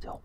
[0.00, 0.18] 就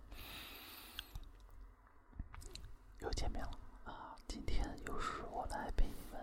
[3.00, 4.16] 又见面了啊！
[4.26, 6.22] 今天又是我来陪你们，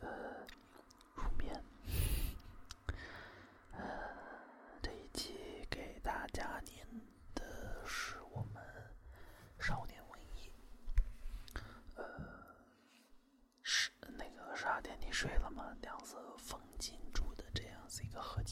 [0.00, 0.08] 呃，
[1.14, 1.62] 入眠。
[3.72, 3.82] 呃，
[4.80, 6.86] 这一期给大家念
[7.34, 8.64] 的是我们
[9.60, 10.50] 少年文艺，
[11.96, 12.04] 呃，
[13.62, 14.98] 是那个啥点？
[14.98, 15.76] 你睡了吗？
[15.82, 18.42] 两色风景住的这样子一个合。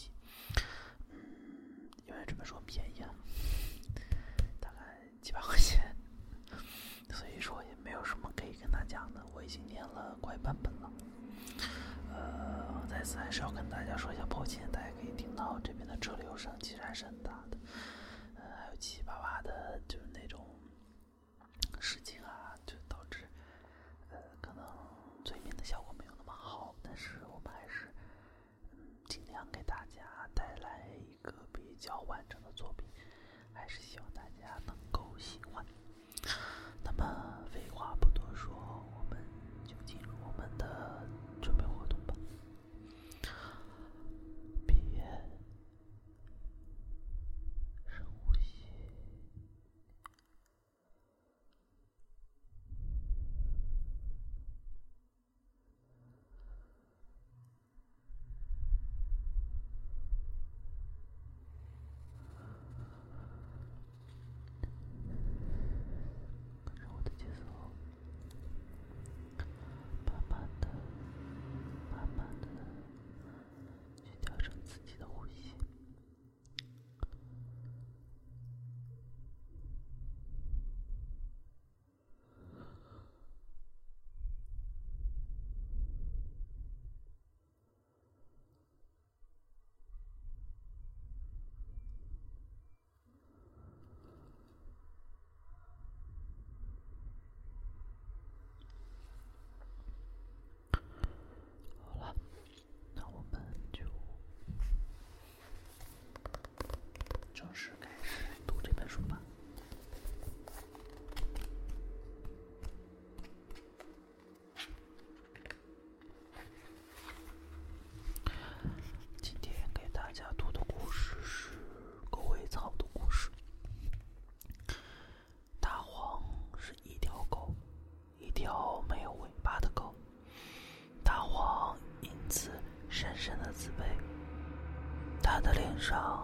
[135.86, 136.16] 少。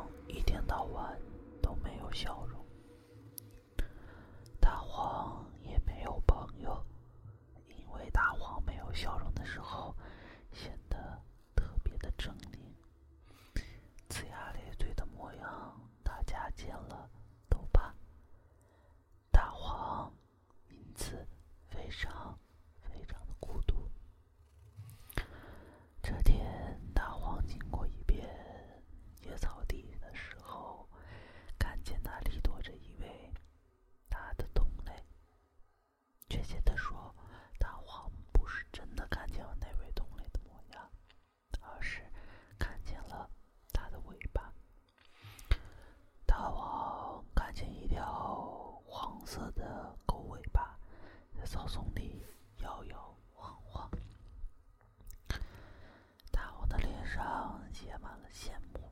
[57.12, 58.90] 上写满了羡慕。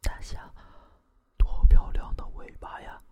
[0.00, 0.54] 大象
[1.36, 3.02] 多漂亮的尾巴呀。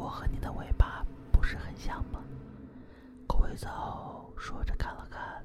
[0.00, 2.20] 我和你的尾巴不是很像吗？
[3.26, 5.44] 狗尾草说着看了看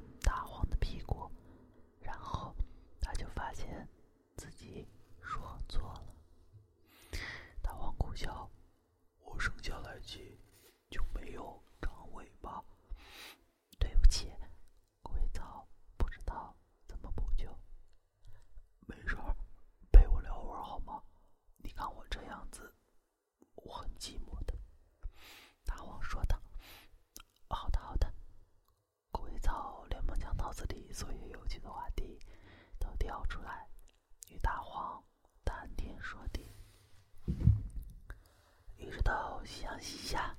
[39.76, 40.35] 我一下。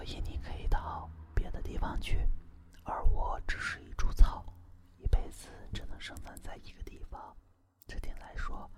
[0.00, 2.26] 所以你可以到别的地方去，
[2.84, 4.50] 而我只是一株草，
[4.96, 7.36] 一辈子只能生长在一个地方。
[7.86, 8.70] 这点来说，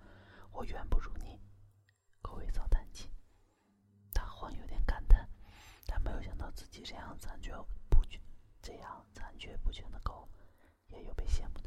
[0.50, 1.40] 我远不如你。
[2.20, 3.08] 狗尾草叹气，
[4.12, 5.28] 大黄有点感叹，
[5.86, 7.52] 但没有想到自己这样残缺
[7.88, 8.20] 不全、
[8.60, 10.28] 这样残缺不全的狗，
[10.88, 11.61] 也有被羡慕。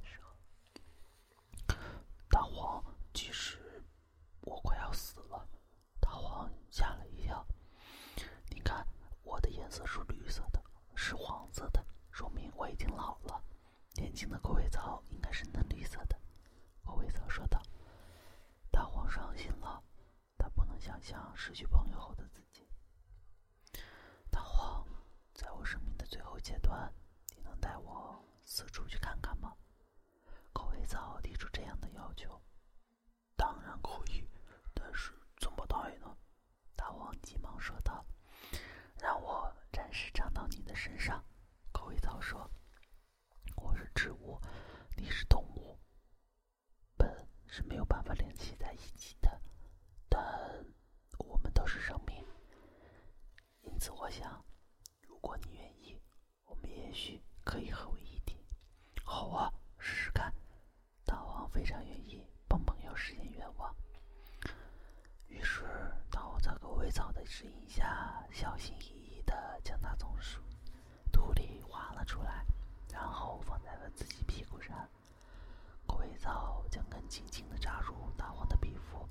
[77.08, 79.08] 轻轻的扎入大黄的皮肤，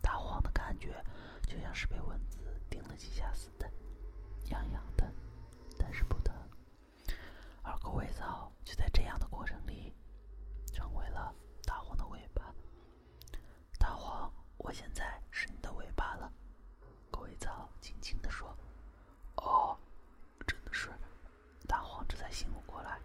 [0.00, 1.04] 大黄的感觉
[1.46, 2.38] 就像是被蚊子
[2.70, 3.70] 叮了几下似的，
[4.50, 5.12] 痒痒的，
[5.78, 6.34] 但是不疼。
[7.62, 9.92] 而狗尾草就在这样的过程里
[10.72, 11.34] 成为了
[11.64, 12.54] 大黄的尾巴。
[13.78, 16.30] 大黄，我现在是你的尾巴了。
[17.10, 18.54] 狗尾草轻轻地说。
[19.36, 19.76] 哦，
[20.46, 20.90] 真的是。
[21.66, 22.98] 大黄这才醒悟过来，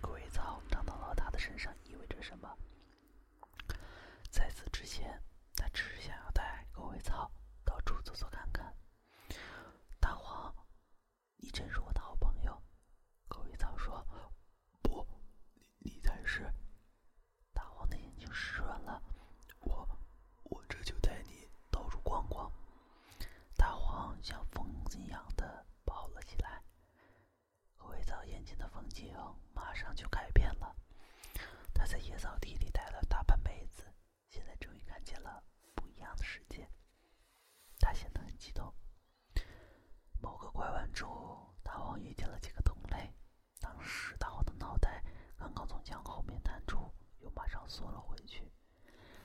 [0.00, 1.72] 狗尾草长到了它的身上。
[29.76, 30.74] 马上就改变了。
[31.74, 33.84] 他在野草地里待了大半辈子
[34.30, 36.66] 现在终于看见了不一样的世界。
[37.78, 38.72] 他显得很激动。
[40.18, 41.06] 某个拐弯处
[41.62, 43.12] 大王遇见了几个同类。
[43.60, 45.04] 当时大王的脑袋
[45.36, 48.50] 刚刚从墙后面探出又马上缩了回去。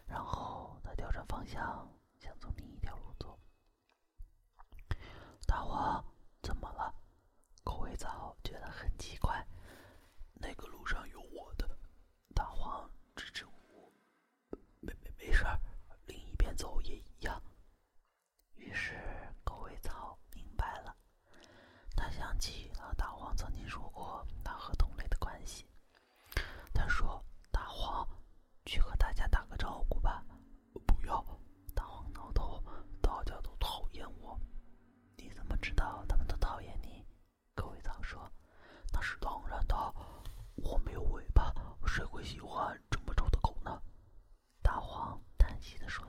[0.05, 1.89] 然后他调转方向
[45.61, 46.03] 记得说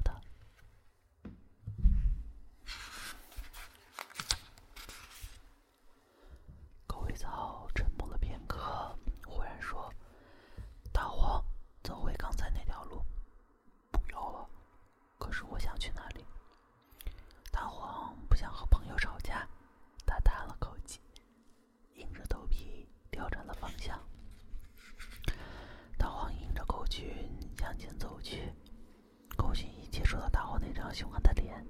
[30.92, 31.64] 雄安的脸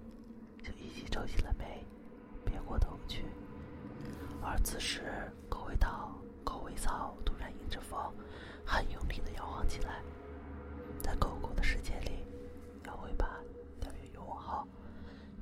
[0.62, 1.87] 就一起皱起了眉，
[2.45, 3.25] 别过头去。
[4.43, 7.99] 而此时，狗尾草，狗尾草突然迎着风，
[8.67, 10.02] 很用力的摇晃起来。
[11.00, 12.25] 在狗狗的世界里，
[12.85, 13.41] 摇尾巴
[13.81, 14.67] 代表友好，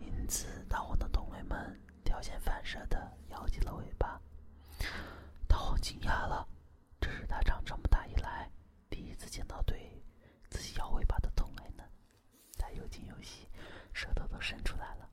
[0.01, 4.21] 因此大黄的同类们条件反射的摇起了尾巴。
[5.49, 6.47] 大黄惊讶了，
[7.01, 8.51] 这是他长这么大以来
[8.89, 10.03] 第一次见到对
[10.49, 11.85] 自己摇尾巴的同类呢，
[12.59, 13.49] 他又惊又喜。
[14.01, 15.11] 舌头都伸出来了。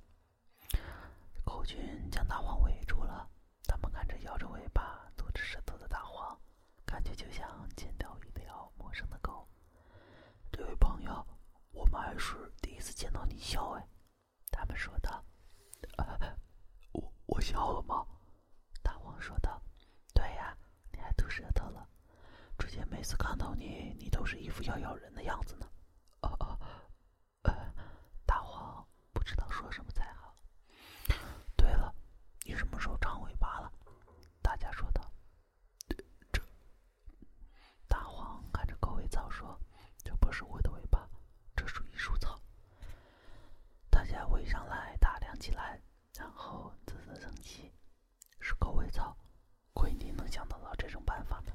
[1.44, 3.30] 狗群将大黄围住了，
[3.68, 6.40] 他们看着摇着尾巴、吐着舌头的大黄，
[6.86, 9.46] 感觉就像见到一条陌生的狗。
[10.54, 11.28] 这位朋友，
[11.74, 13.86] 我们还是第一次见到你笑哎，
[14.52, 15.22] 他们说道。
[16.94, 18.08] 我我笑了吗？
[18.82, 19.62] 大黄说道。
[20.14, 20.58] 对呀，
[20.94, 21.86] 你还吐舌头了。
[22.58, 25.70] 之前每次看到你，你都是一副要咬人的样子呢。
[26.22, 26.60] 哦哦，
[27.44, 27.54] 呃，
[28.26, 30.34] 大黄不知道说什么才好。
[31.56, 31.94] 对了，
[32.46, 33.72] 你什么时候长尾巴了？
[34.42, 35.02] 大家说道。
[36.32, 36.42] 这，
[37.88, 39.60] 大黄看着狗尾草说
[40.04, 41.08] ：“这不是我的尾巴，
[41.56, 42.40] 这属于树草。”
[43.92, 45.80] 大家围上来打量起来，
[46.16, 47.72] 然后啧啧称奇
[48.42, 49.16] ：“是狗尾草，
[49.74, 51.54] 亏你能想得到这种办法呢。”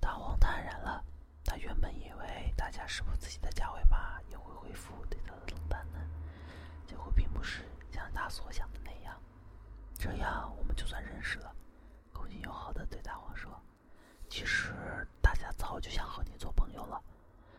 [0.00, 1.02] 大黄坦然了，
[1.44, 5.98] 他原本以为大家是否自己的假尾巴也会恢复对他的冷淡呢？
[6.86, 9.18] 结果并不是像他所想的那样。
[9.94, 11.56] 这样我们就算认识了。
[12.12, 13.58] 狗群友好的对大黄说
[14.28, 17.02] ：“其实大家早就想和你做朋友了，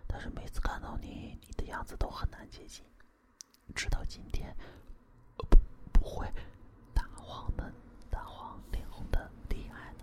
[0.05, 2.85] 但是每次看到你，你的样子都很难接近。
[3.75, 4.55] 直到今天，
[5.35, 5.45] 不
[5.91, 6.25] 不会。”
[6.95, 7.71] 大黄的
[8.09, 9.93] 大黄脸红的厉害。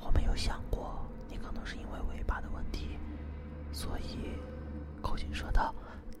[0.00, 2.98] 我没有想过你可能是因为尾巴的问题，
[3.72, 4.36] 所以
[5.00, 5.72] 狗群说道：“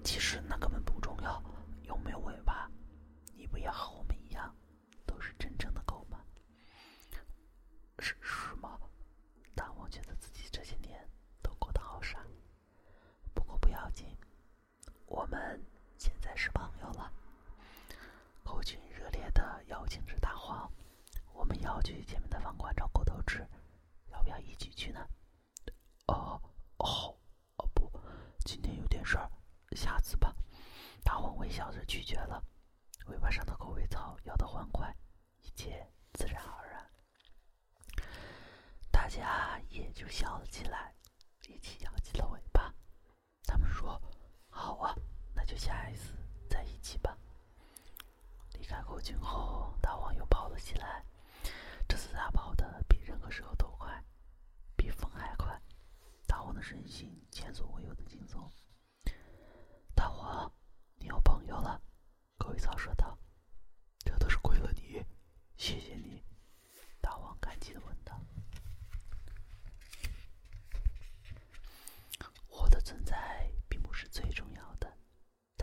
[0.04, 1.42] 其实那根本不重要，
[1.82, 2.70] 有没有尾巴，
[3.34, 4.54] 你不也和我们一样，
[5.04, 6.20] 都是真正的狗吗？”
[7.98, 8.78] 是是吗？
[9.54, 11.08] 大黄觉得自己这些年
[11.42, 12.24] 都过得好傻。
[13.34, 14.16] 不过不要紧，
[15.06, 15.64] 我们
[15.98, 17.12] 现在是朋友了。
[18.42, 20.70] 狗群热烈的邀请着大黄
[21.32, 23.46] ：“我们要去前面的饭馆找狗头吃，
[24.10, 25.06] 要不要一起去呢
[26.08, 26.40] ？”“哦，
[26.78, 27.16] 哦，
[27.56, 27.90] 哦不，
[28.44, 29.30] 今天有点事儿，
[29.76, 30.34] 下次吧。”
[31.04, 32.42] 大黄微笑着拒绝了。
[33.06, 34.94] 尾巴上的狗尾草摇得欢快，
[35.40, 36.90] 一切自然而然。
[38.90, 40.94] 大家也就笑了起来，
[41.48, 42.72] 一起摇起了尾巴。
[43.44, 44.00] 他们说
[44.48, 44.94] ：“好啊，
[45.34, 46.14] 那就下一次
[46.48, 47.14] 在一起吧。”
[48.58, 51.04] 离开狗群后，大黄又跑了起来。
[51.86, 54.02] 这次他跑得比任何时候都快，
[54.74, 55.60] 比风还快。
[56.26, 58.50] 大黄的身心前所未有的轻松。
[59.94, 60.50] 大黄，
[60.96, 61.78] 你有朋友了，
[62.38, 63.18] 狗尾草说道。
[63.98, 65.04] 这都是亏了你，
[65.58, 66.24] 谢谢你。
[66.98, 68.18] 大黄感激的问道。
[72.48, 74.30] 我的存在并不是最，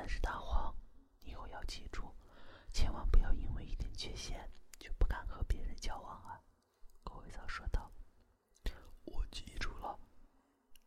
[0.10, 0.74] 是大黄，
[1.20, 2.12] 你以后要记住，
[2.74, 4.50] 千万不要因为一点缺陷
[4.80, 6.42] 就不敢和别人交往啊！
[7.04, 7.92] 狗尾草说道。
[9.06, 10.00] 我记住了，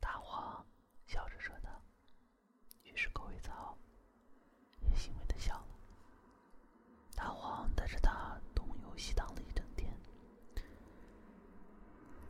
[0.00, 0.66] 大黄
[1.06, 1.70] 笑着说道。
[2.82, 3.78] 于是狗尾草
[4.80, 5.68] 也欣慰的笑了。
[7.14, 9.96] 大黄带着他东游西荡了一整天。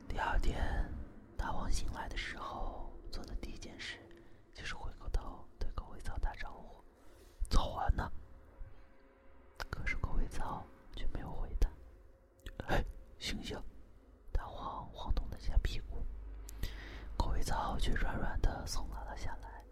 [0.08, 0.92] 第二天，
[1.38, 3.98] 大黄醒来的时候，做的第一件事
[4.52, 6.82] 就是回过头对狗尾草打招呼
[7.48, 8.10] ：“早安呢。”
[9.70, 11.70] 可是狗尾草却没有回答。
[13.32, 13.58] “醒醒！”
[14.30, 16.04] 大黄晃动了一下屁股，
[17.16, 19.64] 狗尾草却软软的松了了下来，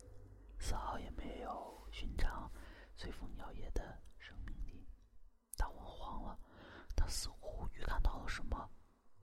[0.58, 2.50] 丝毫也没有寻常
[2.96, 4.86] 随风摇曳的生命力。
[5.58, 6.38] 大黄慌了，
[6.96, 8.70] 他似乎预感到了什么，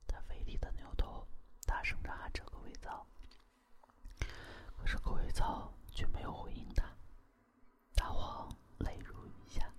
[0.05, 1.27] 他费力的扭头，
[1.65, 3.07] 大声的喊着狗尾草。
[4.77, 6.85] 可是狗尾草却没有回应他。
[7.95, 9.73] 大黄泪如雨下，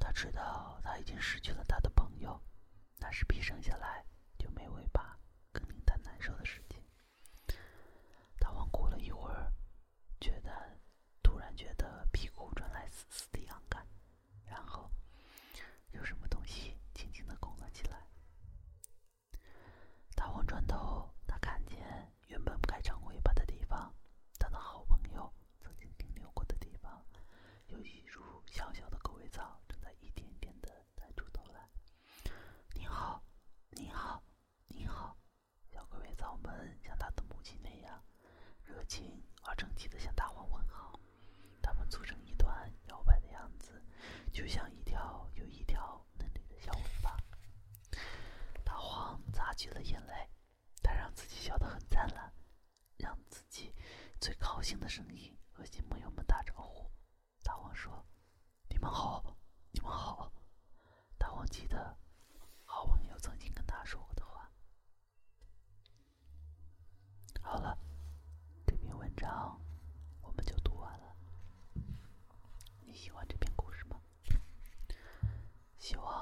[0.00, 2.11] 他知道他已经失去了他的朋友，
[3.02, 4.06] 那是比生下来
[4.38, 5.18] 就没尾巴
[5.50, 6.80] 更令他难受的事情。
[8.38, 9.52] 大王过了一会儿，
[10.20, 10.78] 觉得
[11.20, 13.84] 突然觉得屁股传来丝丝的痒感，
[14.46, 14.88] 然后
[15.90, 18.06] 有什么东西轻轻的拱了起来。
[20.14, 21.78] 大黄转头，他看见
[22.28, 23.92] 原本不该长尾巴的地方，
[24.38, 27.04] 他的好朋友曾经停留过的地方，
[27.66, 31.68] 有一株小小的狗尾草正在一点点的探出头来。
[32.74, 33.22] 你好，
[33.70, 34.22] 你好，
[34.68, 35.16] 你好！
[35.70, 38.04] 小狗尾草们像他的母亲那样，
[38.62, 40.98] 热情而整齐的向大黄问好。
[41.60, 43.82] 它们组成一团摇摆的样子，
[44.32, 47.16] 就像一条又一条嫩绿的小尾巴。
[49.32, 50.28] 擦去了眼泪，
[50.82, 52.32] 他让自己笑得很灿烂，
[52.96, 53.74] 让自己
[54.20, 56.90] 最高兴的声音和新朋友们打招呼。
[57.42, 58.04] 大王说
[58.68, 59.36] ：“你们好，
[59.70, 60.32] 你们好。”
[61.18, 61.96] 大王记得
[62.74, 64.50] 好朋友曾经跟他说过的话。
[67.42, 67.76] 好了，
[68.66, 69.60] 这篇文章
[70.22, 71.14] 我们就读完了。
[72.80, 74.00] 你喜欢这篇故事吗？
[75.78, 76.21] 希望